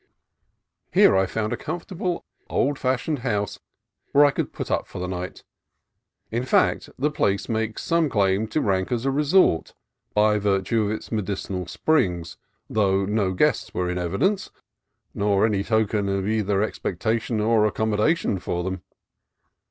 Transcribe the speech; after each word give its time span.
Here 0.91 1.15
I 1.15 1.27
found 1.27 1.53
a 1.53 1.57
comfortable, 1.57 2.25
old 2.49 2.79
fashioned 2.79 3.19
house 3.19 3.59
where 4.13 4.25
I 4.25 4.31
could 4.31 4.51
put 4.51 4.71
up 4.71 4.87
for 4.87 4.97
the 4.97 5.07
night. 5.07 5.43
In 6.31 6.43
fact, 6.43 6.89
the 6.97 7.11
place 7.11 7.47
makes 7.47 7.83
some 7.83 8.09
claim 8.09 8.47
to 8.47 8.61
rank 8.61 8.91
as 8.91 9.05
a 9.05 9.11
resort, 9.11 9.75
by 10.15 10.39
virtue 10.39 10.85
of 10.85 10.89
its 10.91 11.11
medicinal 11.11 11.67
springs, 11.67 12.37
though 12.67 13.05
no 13.05 13.33
guests 13.33 13.75
were 13.75 13.91
in 13.91 13.99
evidence, 13.99 14.49
nor 15.13 15.45
any 15.45 15.63
token 15.63 16.09
of 16.09 16.27
either 16.27 16.63
expectation 16.63 17.39
or 17.39 17.69
accommoda 17.71 18.17
tion 18.17 18.39
for 18.39 18.63
them. 18.63 18.81